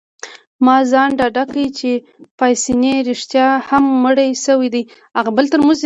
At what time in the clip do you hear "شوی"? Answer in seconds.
4.43-4.69